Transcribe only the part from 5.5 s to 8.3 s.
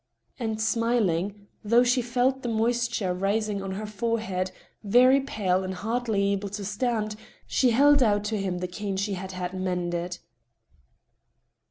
and hardly able to stand, she held out